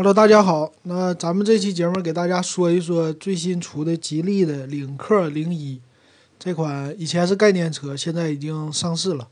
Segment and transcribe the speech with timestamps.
[0.00, 0.72] Hello，大家好。
[0.84, 5.78] 那咱们这期节目给大家说一说最新出的吉利的领克零一
[6.38, 9.28] 这款，以前是概念车，现在已经上市了。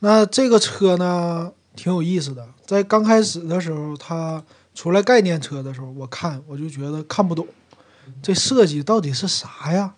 [0.00, 2.44] 那这个车呢，挺有意思的。
[2.66, 4.42] 在刚开始的时候，它
[4.74, 7.46] 出来概念车的时候，我看我就觉得看不懂，
[8.20, 9.94] 这设计到底是啥呀？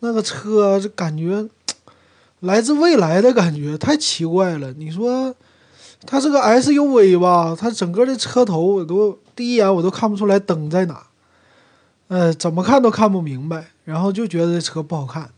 [0.00, 1.48] 那个车这感觉
[2.40, 4.72] 来自未来的感觉，太奇怪了。
[4.72, 5.32] 你说？
[6.04, 7.56] 它是个 SUV 吧？
[7.58, 11.06] 它整个的车头我都第一眼我都看不出来灯在哪，
[12.08, 15.30] 呃，怎么看都看不明白，然后就觉得这车不好看。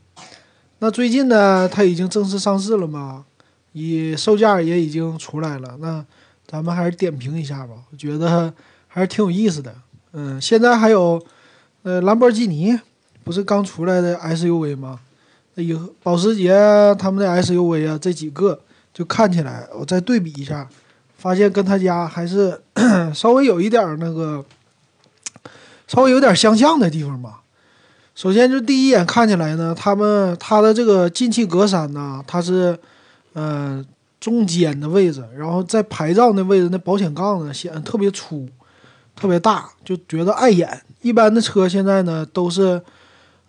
[0.78, 3.24] 那最近呢，它已经正式上市了嘛，
[3.72, 5.76] 以售价也已经出来了。
[5.80, 6.04] 那
[6.46, 8.52] 咱们还是点评一下吧，我觉得
[8.88, 9.74] 还是挺有意思的。
[10.12, 11.22] 嗯，现在还有
[11.82, 12.78] 呃兰博基尼
[13.22, 15.00] 不是刚出来的 SUV 吗？
[15.54, 16.52] 那以后保时捷
[16.98, 18.60] 他们的 SUV 啊，这几个。
[18.94, 20.66] 就看起来，我再对比一下，
[21.18, 22.62] 发现跟他家还是
[23.12, 24.44] 稍微有一点那个，
[25.88, 27.40] 稍微有点相像的地方吧。
[28.14, 32.78] 首先，就第一眼看起来呢，他们他的这个进气格栅呢，它是
[33.32, 33.84] 呃
[34.20, 38.48] 中间的位置，然后在排障的位置，那保险杠呢显得特别粗、
[39.16, 40.82] 特别大，就觉得碍眼。
[41.02, 42.80] 一般的车现在呢都是，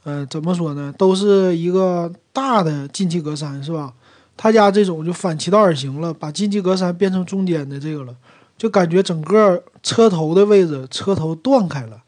[0.03, 3.93] 呃，怎么说呢，都是一个大的进气格栅，是吧？
[4.37, 8.13] 他家这种就反其道而行了，把进气格栅变成中间的这个了，
[8.57, 12.01] 就感觉整个车头的位置车头断开了，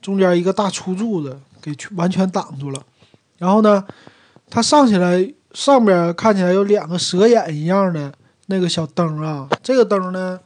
[0.00, 2.80] 中间一个大粗柱子给完全挡住了。
[3.38, 3.84] 然后呢，
[4.48, 8.12] 它上起来上边看起来有两个蛇眼一样的
[8.46, 10.38] 那个小灯啊，这个灯呢，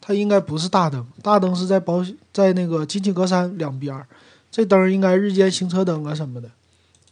[0.00, 4.04] 它应该不是大灯，大灯是在保在那个进气格栅两边，
[4.50, 6.50] 这灯应该日间行车灯啊什么的。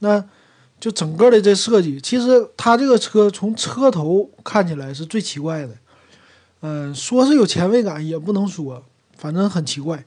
[0.00, 0.24] 那。
[0.80, 5.74] 就整个的这设计，其实它这个车从车头看起来是最奇怪的，
[6.60, 8.84] 嗯，说是有前卫感也不能说，
[9.16, 10.04] 反正很奇怪。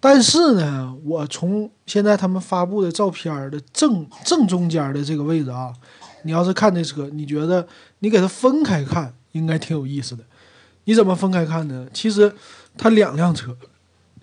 [0.00, 5.72] 但是呢，我从现在他们发布的照片的正正中间的这个位置啊，
[6.24, 7.66] 你要是看这车，你觉得
[8.00, 10.22] 你给它分开看，应该挺有意思的。
[10.84, 11.86] 你怎么分开看呢？
[11.94, 12.34] 其实
[12.76, 13.56] 它两辆车，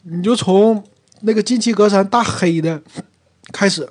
[0.03, 0.83] 你就从
[1.21, 2.83] 那个进气格栅大黑的
[3.51, 3.89] 开始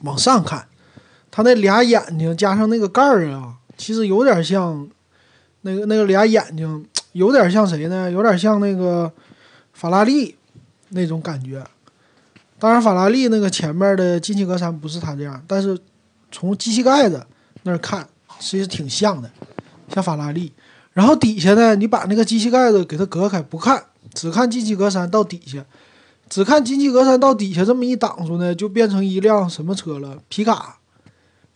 [0.00, 0.66] 往上看。
[1.30, 4.88] 它那俩眼睛加上那个盖儿啊，其实有点像
[5.62, 8.10] 那个那个俩眼睛，有点像谁呢？
[8.10, 9.10] 有点像那个
[9.72, 10.34] 法拉利
[10.88, 11.64] 那种感觉。
[12.58, 15.78] 当然，法拉利那个前面的进气格栅不是它这样，但是
[16.32, 17.24] 从机器盖子
[17.62, 18.06] 那儿看，
[18.38, 19.30] 其实挺像的，
[19.94, 20.52] 像法拉利。
[20.92, 25.64] 然后底下呢，你把那个机器盖子给它隔开，不看，只看进气格栅到底下，
[26.28, 30.18] 只看进气格栅到底下这么一挡住呢，就变成一辆什么车了？
[30.28, 30.79] 皮卡。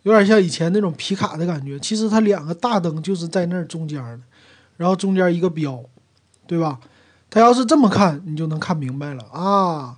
[0.04, 4.20] 有点像以前那种皮卡的感觉，其实它两个大灯就是在那中间的，
[4.76, 5.82] 然后中间一个标，
[6.46, 6.78] 对吧？
[7.28, 9.96] 它要是这么看，你就能看明白了啊。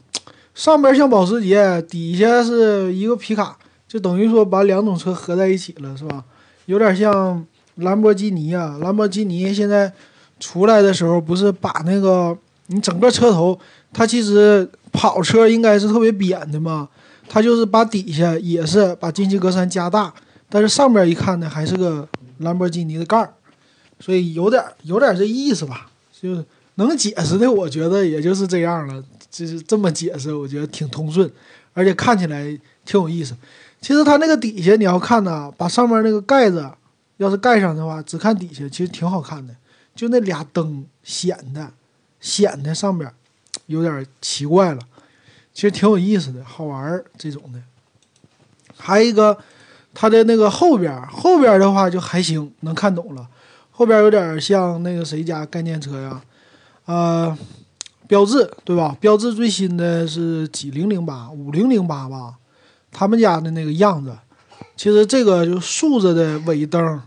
[0.54, 6.24] 上边像保时捷，底下是一个皮卡，就等于说把两种车合在一起了，是吧？
[6.64, 8.78] 有点像兰博基尼啊。
[8.80, 9.92] 兰博基尼现在
[10.40, 12.34] 出来的时候，不是把那个
[12.68, 13.58] 你整个车头，
[13.92, 16.88] 它其实跑车应该是特别扁的嘛。
[17.28, 20.12] 它就是把底下也是把进气格栅加大，
[20.48, 23.34] 但是上边一看呢，还是个兰博基尼的盖儿，
[24.00, 26.44] 所以有点有点这意思吧，就是
[26.76, 31.30] 能解释的，我觉得也就是这样了，就是这么解释，我觉得挺通顺，
[31.74, 32.44] 而且看起来
[32.84, 33.36] 挺有意思。
[33.80, 36.70] 其实它那个底下你要看呢，把上面那个盖子
[37.18, 39.54] 要是盖上的话，只看底下其实挺好看的，
[39.94, 41.70] 就那俩灯显的
[42.20, 43.10] 显的上边
[43.66, 44.80] 有点奇怪了。
[45.56, 47.58] 其实挺有意思的，好玩儿这种的。
[48.76, 49.38] 还有一个，
[49.94, 53.26] 它的那个后边儿，后边儿的话就还行，能看懂了。
[53.70, 56.22] 后边儿有点像那个谁家概念车呀？
[56.84, 57.34] 呃，
[58.06, 58.94] 标志对吧？
[59.00, 62.34] 标志最新的是几零零八五零零八吧？
[62.92, 64.14] 他们家的那个样子，
[64.76, 67.00] 其实这个就竖着的尾灯，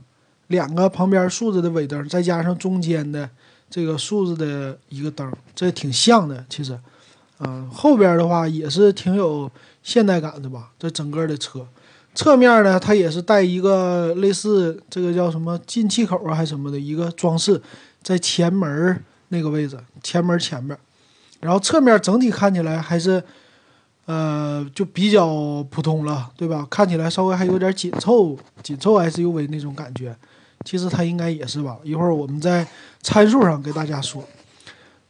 [0.47, 3.29] 两个旁边竖着的尾灯，再加上中间的
[3.69, 6.75] 这个竖着的一个灯，这挺像的，其实。
[7.39, 9.49] 嗯，后边的话也是挺有
[9.81, 10.71] 现代感的吧？
[10.77, 11.65] 这整个的车，
[12.13, 17.61] 侧面呢，它也是带一个类似这个叫什么进气口啊，还是什么的一个装饰，
[18.03, 20.77] 在前门那个位置，前门前面。
[21.39, 23.23] 然后侧面整体看起来还是，
[24.05, 26.67] 呃，就比较普通了，对吧？
[26.69, 30.13] 看起来稍微还有点紧凑，紧凑 SUV 那种感觉。
[30.65, 31.77] 其实它应该也是吧？
[31.85, 32.67] 一会儿我们在
[33.01, 34.21] 参数上给大家说。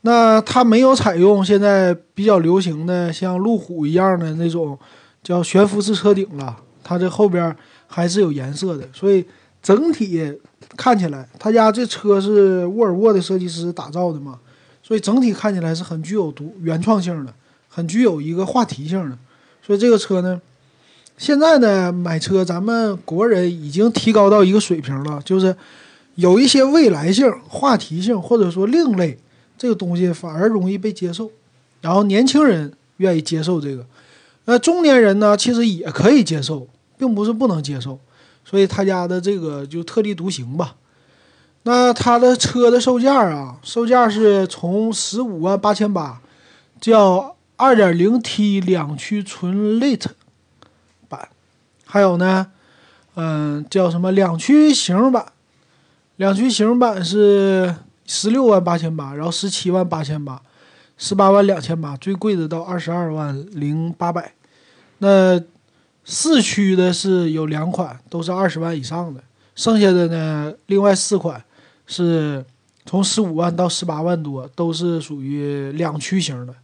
[0.01, 4.77] 那它没有采用现在比较流行的像路虎一样的那种
[5.21, 7.53] 叫悬浮式车顶了，它这后边
[7.87, 9.25] 还是有颜色的，所以
[9.61, 10.33] 整体
[10.77, 14.39] 看起来，他家这车是沃尔沃的设计师打造的嘛，
[14.81, 17.33] 所以整体看起来是很具有独原创性的，
[17.67, 19.17] 很具有一个话题性的。
[19.61, 20.39] 所以这个车呢，
[21.17, 25.53] 现在呢买车，咱们国人已经提高到一个水平了，就是
[26.15, 29.17] 有一些未来性、话题性或者说另类
[29.59, 31.29] 这个东西反而容易被接受，
[31.81, 33.85] 然后年轻人愿意接受这个，
[34.45, 36.65] 那中年人呢其实也可以接受，
[36.97, 37.99] 并不是不能接受。
[38.45, 40.75] 所以他家的这个就特立独行吧。
[41.63, 46.21] 那他的车的售价啊，售价是从十五万八千八，
[46.79, 50.07] 叫二点零 T 两驱纯 Lite
[51.09, 51.27] 版，
[51.85, 52.47] 还有呢，
[53.15, 55.25] 嗯，叫什么两驱型版？
[56.15, 57.75] 两驱型版是
[58.11, 60.41] 十六万八千八，然后十七万八千八，
[60.97, 64.33] 十八万两千八，最贵的到二十二万零八百。
[64.97, 65.39] 那
[66.03, 69.21] 四驱的是有两款，都是二十万以上的，
[69.53, 71.43] 剩下的呢，另外四款
[71.85, 72.43] 是
[72.83, 76.55] 从十五万到十八万多，都是属于两驱型的。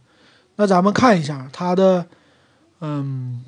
[0.56, 2.06] 那咱们看一下它的，
[2.80, 3.44] 嗯，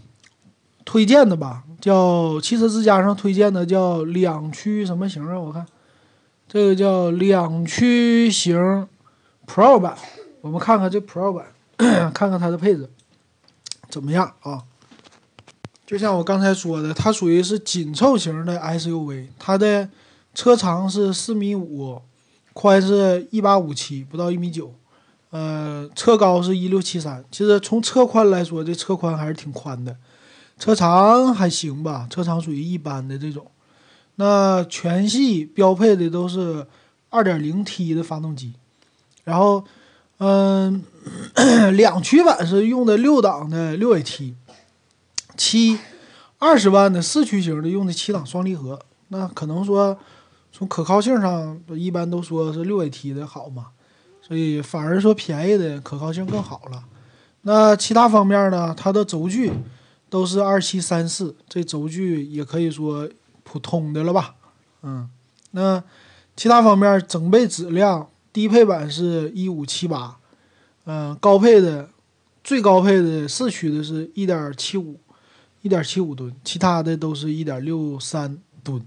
[0.84, 5.36] 推荐的吧，叫汽车之家上推荐的叫两驱什么型啊？
[5.36, 5.66] 我看
[6.48, 8.88] 这个叫两驱型
[9.46, 9.94] Pro 版，
[10.40, 11.46] 我们看看这 Pro 版，
[12.12, 12.88] 看看它的配置
[13.90, 14.62] 怎么样啊？
[15.84, 19.90] 就像我刚才说的，它属于是紧凑型的 SUV，它的
[20.34, 22.00] 车长是四米五，
[22.54, 24.72] 宽是一八五七，不到一米九，
[25.28, 27.22] 呃，车高是一六七三。
[27.30, 29.94] 其实从车宽来说，这车宽还是挺宽的，
[30.58, 33.46] 车长还行吧，车长属于一般的这种。
[34.20, 36.66] 那全系标配的都是
[37.08, 38.54] 二点零 T 的发动机，
[39.22, 39.64] 然后，
[40.18, 40.84] 嗯，
[41.76, 44.34] 两驱版是用的六档的六 AT。
[45.36, 45.78] 七
[46.38, 49.96] 二十万的四驱型的用的七档双离合，那可能说
[50.50, 53.68] 从可靠性上一般都说是六 AT 的好嘛，
[54.20, 56.82] 所以反而说便宜的可靠性更好了。
[57.42, 58.74] 那其他方面呢？
[58.76, 59.52] 它的轴距
[60.10, 63.08] 都是二七三四，这轴距也可以说
[63.48, 64.34] 普通的了吧？
[64.82, 65.08] 嗯，
[65.52, 65.82] 那
[66.36, 70.18] 其他方面整备质量，低配版是一五七八，
[70.84, 71.88] 嗯，高配的
[72.44, 75.00] 最高配的四驱的是一点七五。
[75.60, 78.80] 一点七五吨，其他的都是一点六三吨，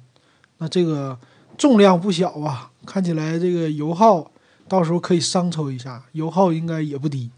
[0.57, 1.19] 那这个
[1.57, 2.71] 重量不小啊！
[2.85, 4.31] 看起来这个油耗
[4.69, 7.29] 到时候可以商抽一下，油耗应该也不低。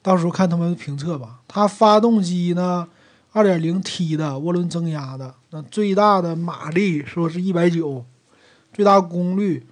[0.00, 1.40] 到时候看他们评测吧。
[1.46, 2.88] 它发动机呢，
[3.38, 8.04] 二点零 T 的涡轮增压的，那最大的马力说是一百九，
[8.72, 9.64] 最大功率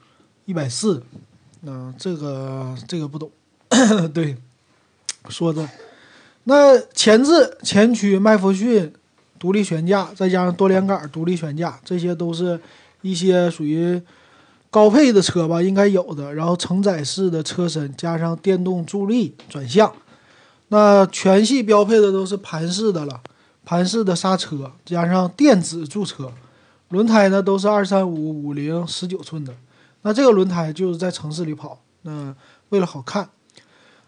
[0.45, 1.03] 一百四。
[1.63, 3.29] 嗯这个这个不懂，
[4.15, 4.37] 对，
[5.29, 5.69] 说的。
[6.45, 8.93] 那前置前驱麦弗逊
[9.37, 12.61] 独立悬架，再加上多连杆独立悬架，这些都是
[13.03, 14.01] 一些属于
[14.71, 16.33] 高配的车吧，应该有的。
[16.33, 19.93] 然后承载式的车身加上电动助力转向，
[20.69, 23.21] 那全系标配的都是盘式的了，
[23.67, 26.33] 盘式的刹车加上电子驻车，
[26.89, 29.53] 轮胎呢都是二三五五零十九寸的。
[30.03, 32.35] 那这个轮胎就是在城市里跑，那
[32.69, 33.29] 为了好看。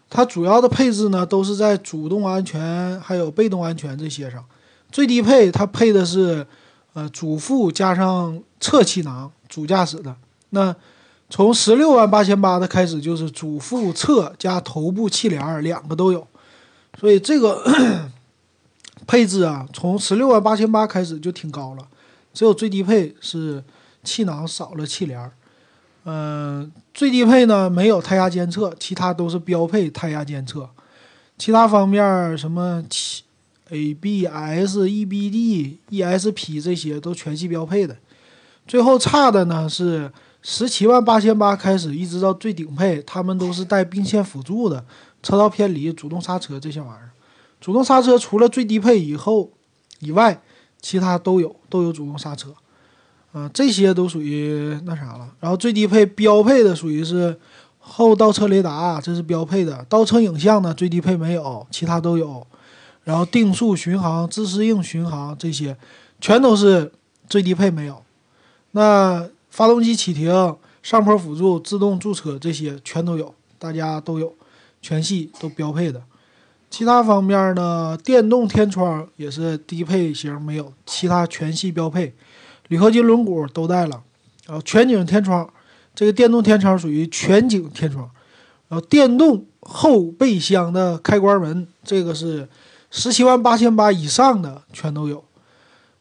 [0.09, 4.43] 它主要的配置呢，都是在主动安全还有被动安全这些上。
[4.91, 6.47] 最低配它配的是，
[6.93, 10.15] 呃，主副加上侧气囊主驾驶的。
[10.51, 10.75] 那
[11.29, 16.25] 从十六万八千八的开始就是主副侧加头部气帘两个都有，
[16.99, 17.61] 所以这个
[19.09, 21.87] 配置啊，从十六万八千八开始就挺高了。
[22.31, 23.63] 只有最低配是
[24.03, 25.31] 气囊少了气帘儿。
[26.03, 30.69] 嗯，最低配呢没有胎压监测，其他都是标配胎压监测。
[31.39, 32.83] 其他方面什么
[33.69, 37.97] ABS、EBD、ESP 这些都全系标配的。
[38.67, 40.11] 最后差的呢是
[40.43, 44.85] 十七万八千八开始一直到最顶配，他们都是带并线辅助的，
[45.23, 47.08] 车道偏离、主动刹车这些玩意儿。
[47.59, 49.51] 主动刹车除了最低配以后
[49.99, 50.41] 以外，
[50.81, 52.53] 其他都有都有主动刹车。
[53.31, 55.29] 啊，这些都属于那啥了。
[55.39, 57.39] 然后最低配标配的属于是
[57.77, 59.85] 后倒车雷达，这是标配的。
[59.87, 62.47] 倒车影像呢，最低配没有，其他都有。
[63.03, 65.77] 然后定速巡航、自适应巡航这些
[66.19, 66.91] 全都是
[67.27, 68.03] 最低配没有。
[68.71, 74.33] 那发动机启停、上坡辅助、自动驻车这些全都有，大家都有，
[74.81, 76.01] 全系都标配的。
[76.69, 82.13] 其他方面呢，电动天窗也是低配型没有，其他全系标配。
[82.67, 84.03] 铝合金轮毂都带了，
[84.45, 85.49] 然后全景天窗，
[85.95, 88.07] 这个电动天窗属于全景天窗，
[88.67, 92.47] 然后电动后备箱的开关门，这个是
[92.91, 95.23] 十七万八千八以上的全都有，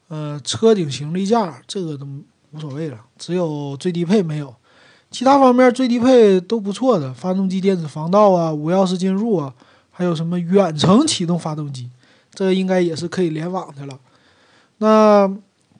[0.08, 2.06] 呃，车顶行李架这个都
[2.52, 4.54] 无所谓了，只有最低配没有，
[5.10, 9.54] 其他方面最低配都不错的，发动机电子防盗啊，无钥匙进入啊，
[9.98, 11.90] 还有什么远程启动发动机，
[12.32, 13.98] 这应该也是可以联网的了。
[14.76, 15.28] 那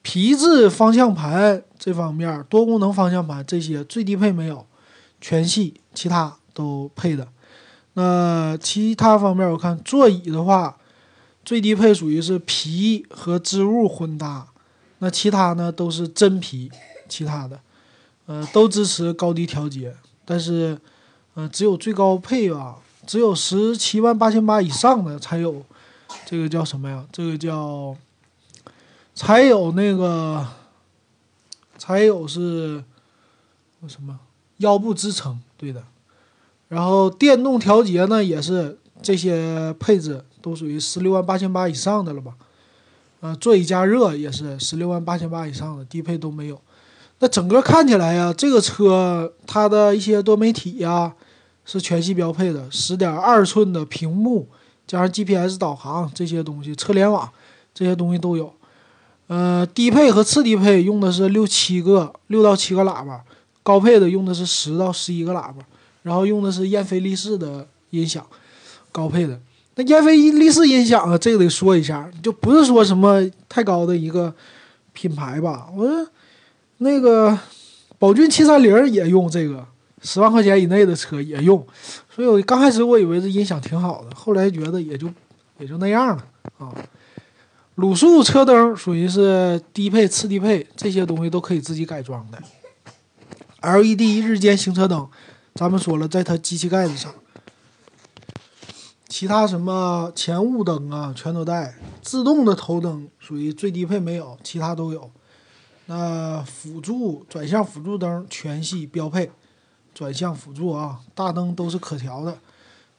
[0.01, 4.65] 皮质方向盘这方面，多功能方向盘这些最低配没有，
[5.21, 7.29] 全系其他都配的。
[7.93, 10.75] 那其他方面我看座椅的话，
[11.45, 14.49] 最低配属于是皮和织物混搭，
[14.97, 16.69] 那其他呢都是真皮，
[17.07, 17.57] 其他的。
[18.25, 19.95] 呃，都支持高低调节，
[20.25, 20.77] 但是，
[21.35, 22.75] 呃，只有最高配吧，
[23.09, 25.63] 只有十七万八千八以上的才有，
[26.27, 27.03] 这个叫什么呀？
[27.11, 27.95] 这个叫，
[29.15, 30.45] 才有那个，
[31.75, 32.83] 才有是，
[33.79, 34.19] 那什么
[34.57, 35.39] 腰部支撑？
[35.57, 35.81] 对的。
[36.67, 42.35] 然后电动调节呢，也是这些配置都属于十六万八千八以上的了吧？
[43.21, 46.61] 呃，座椅加热也是十六万八千八以上的，低配都没有。
[47.17, 51.11] 那整个看起来呀，这个车它的一些多媒体呀
[51.71, 54.47] 是全系标配的，十点二寸的屏幕，
[54.87, 57.29] 加上 GPS 导航这些东西，车联网
[57.75, 58.51] 这些东西都有。
[59.27, 63.23] 呃，低配和次低配用的是六七个、六到七个喇叭，
[63.61, 65.57] 高配的用的是十到十一个喇叭，
[66.01, 68.25] 然后用的是燕飞利仕的音响，
[68.91, 69.39] 高配的。
[69.75, 74.33] 那燕飞利仕音响啊，这个得说一下，就不是说什么太高的一个
[74.93, 76.07] 品牌吧，我说。
[76.81, 77.37] 那个
[77.97, 79.67] 宝骏七三零也用这个，
[80.01, 81.65] 十万块钱以内的车也用，
[82.09, 85.09] 所以我刚开始我以为这音响挺好的，后来觉得也就
[85.57, 86.25] 也就那样了
[86.57, 86.73] 啊。
[87.75, 92.37] 卤素车灯属于是低配、次低配，这些东西都可以自己改装的。
[93.61, 95.07] LED 日间行车灯，
[95.55, 97.13] 咱们说了，在它机器盖子上，
[99.07, 101.75] 其他什么前雾灯啊，全都带。
[102.01, 105.09] 自动的头灯属于最低配没有，其他都有。
[105.85, 109.31] 那辅助转向辅助灯全系标配，
[109.99, 112.37] 转向辅助啊，大灯都是可调的。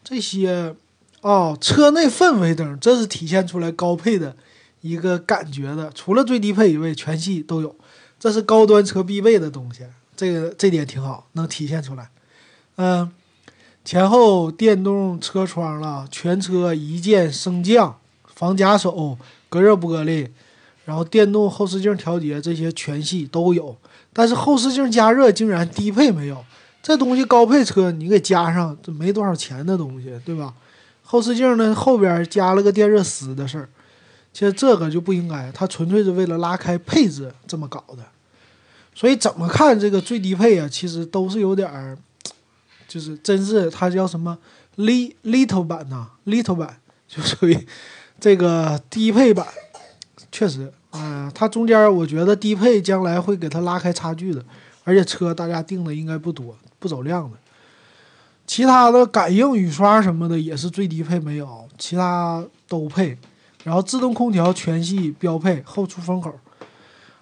[0.04, 0.74] 这些
[1.22, 4.36] 哦，车内氛围灯，这是体现出来高配的
[4.82, 5.90] 一个感觉的。
[5.94, 7.74] 除了最低配以外，全系都有，
[8.18, 9.84] 这是高端车必备的东西。
[10.14, 12.10] 这个这点挺好，能体现出来。
[12.76, 13.10] 嗯，
[13.82, 19.16] 前后电动车窗了，全车一键升降，防夹手，
[19.48, 20.28] 隔热玻璃。
[20.84, 23.74] 然后电动后视镜调节这些全系都有，
[24.12, 26.44] 但是后视镜加热竟然低配没有，
[26.82, 30.54] 这东西高配车你给加上，这没多少钱的东西，对吧？
[31.02, 33.68] 后视镜呢后边加了个电热丝的事儿，
[34.32, 38.04] 其实这个就不应该，它纯粹是为了拉开配置这么搞的。
[38.94, 41.96] 所以怎么看这个最低配啊，其实都是有点儿，
[42.88, 44.38] 就是真是它叫什么
[44.76, 47.66] little 版呐，little 版就属于
[48.18, 49.46] 这个低配版，
[50.30, 50.72] 确实。
[50.92, 54.44] 嗯，它中间我觉得低配将来会给它拉开差距的，
[54.82, 57.36] 而且车大家订的应该不多，不走量的。
[58.44, 63.16] 其他的感应雨刷什么的也是最低配没有，其他都配。
[63.62, 66.34] 然后自动空调全系标配，后出风口。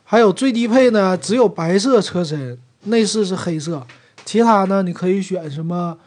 [0.04, 3.86] 还有最低配呢，只有白色车身，内饰是黑色，
[4.24, 5.98] 其他呢你可以选什么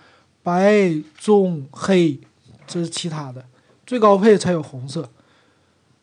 [0.42, 2.20] 白、棕、黑，
[2.66, 3.46] 这是其他的。
[3.86, 5.08] 最高配才有红色，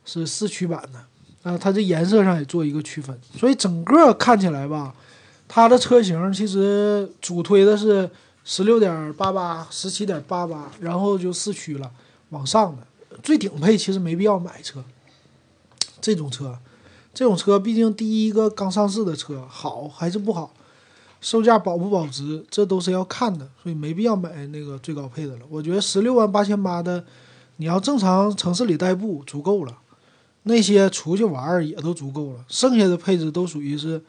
[0.04, 1.50] 是四驱版的。
[1.50, 4.94] 啊，它这颜色上也做一个区分，所以整个看起来吧，
[5.48, 8.08] 它的车型其实主推的是
[8.44, 11.90] 十六点八八、十七点八八，然后就四驱了，
[12.28, 12.86] 往上的
[13.22, 14.84] 最顶配其实没必要买车。
[16.00, 16.58] 这种车，
[17.12, 20.54] 这种车毕竟第一个刚上市的车，好还是不好，
[21.20, 25.40] 售价保不保值，这都是要看的，所以没必要买那个最高配的了。
[25.48, 27.04] 我觉得十六万八千八的，
[27.56, 29.76] 你要正常城市里代步足够了。
[30.44, 34.00] 那些出去玩也都足够了，剩下的配置都属于是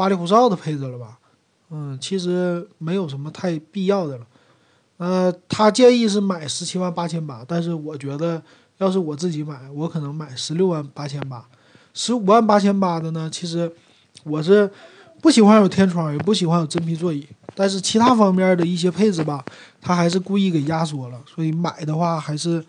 [0.00, 1.18] 花里胡哨的配置了吧？
[1.70, 4.26] 嗯，其实没有什么太必要的了。
[4.96, 8.42] 呃，他建议是买十七万八千八，但是我觉得
[8.78, 11.46] 要是我自己买，我可能买十六万八千八，
[11.92, 13.28] 十五万八千八的呢。
[13.30, 13.70] 其实
[14.24, 14.70] 我是
[15.20, 19.44] 不喜欢有天窗，也不喜欢有真皮座椅，但是其他方面的一些配置吧，
[19.80, 22.64] 他还是故意给压缩了，所以买的话还是。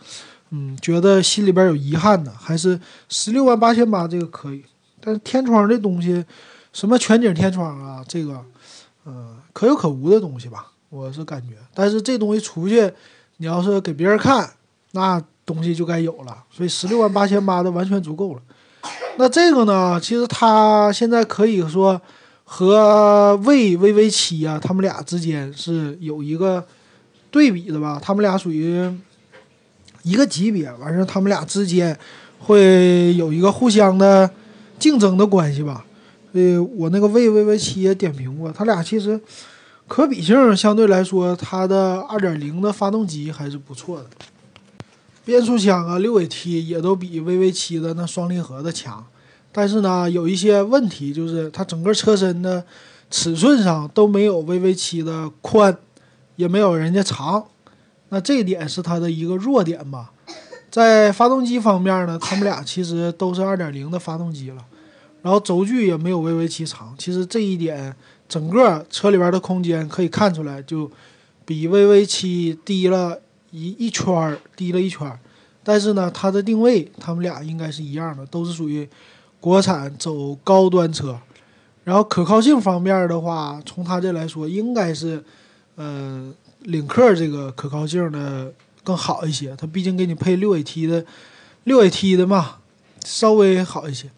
[0.54, 4.62] 嗯，觉得心里边有遗憾的，还是十六万八千八这个可以，
[5.00, 6.26] 但是天窗这东西，
[6.74, 8.44] 什么全景天窗啊，这个，
[9.06, 11.56] 嗯，可有可无的东西吧，我是感觉。
[11.74, 12.92] 但是这东西出去，
[13.38, 14.50] 你要是给别人看，
[14.92, 16.44] 那东西就该有了。
[16.50, 18.42] 所以十六万八千八的完全足够了。
[19.18, 22.02] 那这个呢，其实它现在可以说
[22.44, 26.66] 和魏 VV 七啊，他们俩之间是有一个
[27.30, 28.00] 对比的吧？
[28.02, 28.92] 他们俩属于。
[30.04, 31.96] 一个级别完事，他们俩之间
[32.40, 34.28] 会有一个互相的
[34.80, 35.86] 竞争的关系吧？
[36.34, 39.20] 呃我那个魏 VV 七也点评过，他俩其实
[39.88, 44.06] 可比性相对来说，它的2.0的发动机还是不错的，
[45.26, 49.06] 变速箱啊、六 AT 也都比 VV7 的那双离合的强。
[49.52, 52.64] 但是呢，有一些问题，就是它整个车身的
[53.10, 55.78] 尺寸上都没有 VV7 的宽，
[56.38, 57.46] 也没有人家长。
[58.08, 60.12] 那这一点是它的一个弱点吧。
[60.70, 64.66] 在发动机方面呢，他们俩其实都是2.0的发动机了，
[65.22, 66.96] 然后轴距也没有 VV7 长。
[66.98, 67.96] 其实这一点。
[68.32, 70.90] 整个车里边的空间可以看出来，就
[71.44, 73.20] 比 VV7 低了
[73.52, 75.20] 一一圈，低了一圈。
[75.66, 78.88] 但是呢，它的定位，它们俩应该是一样的，都是属于
[79.42, 81.20] 国产走高端车。
[81.84, 85.22] 然后可靠性方面的话，从它这来说，应该是，
[85.76, 88.50] 呃，领克这个可靠性的
[88.82, 89.54] 更好一些。
[89.58, 91.06] 它毕竟给你配六 AT 的，
[91.66, 92.60] 六 AT 的嘛，
[93.04, 94.10] 稍微好一些。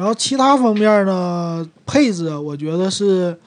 [0.00, 3.38] 然后其他方面呢，配置我觉得是。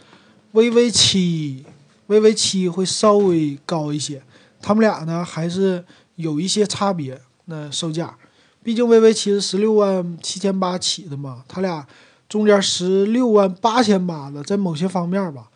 [0.54, 1.66] VV 七
[2.08, 4.22] ，VV 七会稍微高一些，
[4.62, 5.84] 他们俩呢还是
[6.16, 7.20] 有一些差别。
[7.46, 8.16] 那售价，
[8.62, 11.84] 毕竟 VV 七是十六万七千八起的嘛，它俩
[12.30, 15.48] 中间十六万八千八的，在某些方面吧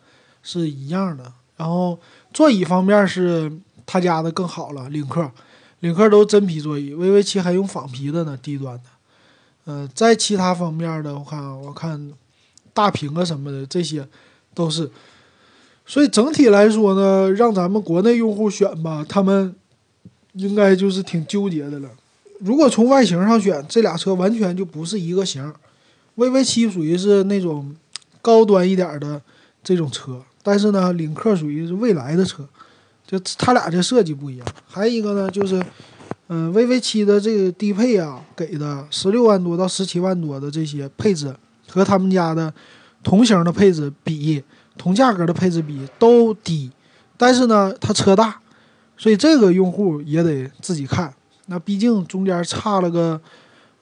[0.42, 1.32] 是一样的。
[1.56, 1.96] 然后
[2.32, 3.52] 座椅方面是
[3.86, 5.30] 他家的更好了，领克，
[5.78, 8.82] 领克都真皮座椅，VV 七还用仿皮的呢，低端的。
[9.68, 12.10] 呃，在其他方面的我看啊，我看
[12.72, 14.08] 大屏啊什么的这些。
[14.54, 14.90] 都是，
[15.86, 19.54] 所以整体来说呢，让咱们国内用户选吧，他们
[20.32, 21.88] 应该就是挺纠结的了。
[22.40, 25.54] 如果从外形上选，这俩车完全就不是一个型。
[26.16, 27.76] VV 七属于是那种
[28.20, 29.22] 高端一点的
[29.62, 32.44] 这种车，但是呢，领克属于是未来的车，
[33.06, 34.46] 就它俩这设计不一样。
[34.66, 35.64] 还有一个呢，就是，
[36.28, 41.34] 嗯，VV 七的这个低配啊，给的十六万多到十七万多的这些配置
[41.68, 42.52] 和他们家的。
[43.00, 44.42] 同型的配置比
[44.76, 46.68] 同价格的配置比都低，
[47.16, 48.40] 但是呢，它车大，
[48.96, 51.14] 所以这个用户也得自己看。
[51.46, 53.18] 那毕竟中间差了个，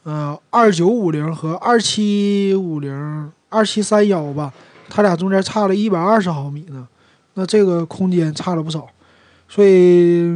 [0.05, 4.53] 呃，二九五零和二七五零、二七三幺吧，
[4.91, 6.87] 它俩中间差了一百二十毫米呢，
[7.35, 8.87] 那这个空间差了不少，
[9.49, 10.31] 所以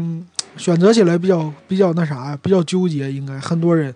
[0.56, 3.10] 选择起来比较比较那啥，比较纠结。
[3.10, 3.94] 应该很多人，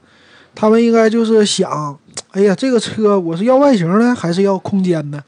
[0.55, 1.99] 他们应该就是想。
[2.31, 5.23] 哎呀，这个车我是要外形呢，还是要空间呢？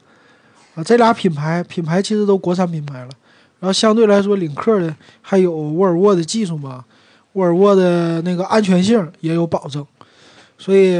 [0.75, 3.09] 啊，这俩品牌品牌其实都国产品牌了，
[3.59, 6.83] 然后相对来说，领克的还有沃尔沃的技术嘛，
[7.33, 9.85] 沃尔沃的那个安全性也有保证，
[10.57, 10.97] 所以，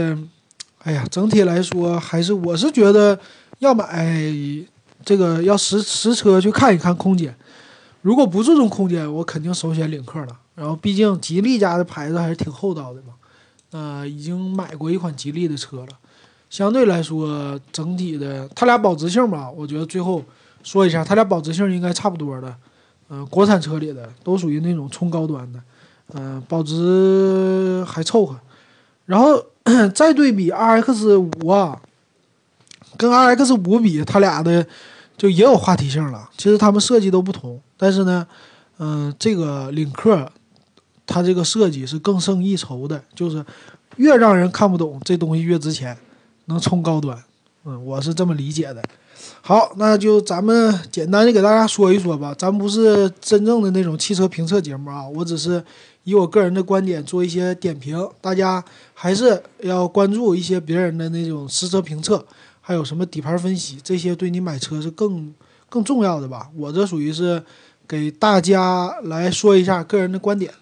[0.84, 3.20] 哎呀，整体来说还是我是觉得
[3.60, 4.24] 要买
[5.04, 7.36] 这个要实实车去看一看空间，
[8.08, 10.28] 如果不注重空间，我肯定首选领克了。
[10.56, 13.14] 然后毕竟吉利家的牌子还是挺厚道的嘛。
[13.72, 15.88] 呃，已经买过一款吉利的车了，
[16.50, 20.24] 相对来说，整体的它俩保值性吧，我觉得最后
[20.64, 22.56] 说一下，它俩保值性应该差不多的。
[23.10, 25.60] 嗯，国产车里的都属于那种冲高端的，
[26.14, 28.40] 嗯，保值还凑合。
[29.06, 29.44] 然后
[29.94, 31.82] 再对比 RX 五啊，
[32.96, 34.66] 跟 RX 五比，它俩的
[35.18, 36.30] 就也有话题性了。
[36.38, 38.26] 其实他们设计都不同，但是呢，
[38.78, 40.32] 嗯，这个领克。
[41.10, 43.42] 它这个设计是更胜一筹的，就是
[43.96, 45.98] 越让人看不懂这东西越值钱，
[46.48, 47.18] 能冲高端。
[47.64, 48.84] 嗯，我是这么理解的。
[49.40, 52.36] 好，那就咱们简单的给大家说一说吧。
[52.38, 55.64] 咱不是真正的那种汽车评测节目啊，我只是
[56.04, 58.06] 以我个人的观点做一些点评。
[58.20, 58.62] 大家
[58.94, 62.26] 还是要关注一些别人的那种实车评测，
[62.68, 65.34] 还有什么底盘分析，这些对你买车是更
[65.70, 66.50] 更重要的吧。
[66.54, 67.42] 我这属于是
[67.88, 70.54] 给大家来说一下个人的观点。